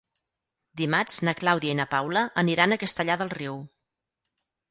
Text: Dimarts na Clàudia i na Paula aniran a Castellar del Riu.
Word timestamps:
Dimarts 0.79 1.17
na 1.27 1.33
Clàudia 1.41 1.75
i 1.75 1.75
na 1.81 1.85
Paula 1.91 2.23
aniran 2.43 2.75
a 2.75 2.79
Castellar 2.87 3.19
del 3.23 3.33
Riu. 3.37 3.59